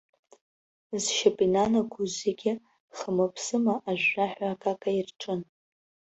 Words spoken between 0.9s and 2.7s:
Зшьап инанагоз зегьы